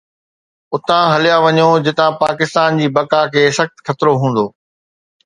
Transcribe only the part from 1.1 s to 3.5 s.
هليا وڃو جتان پاڪستان جي بقا کي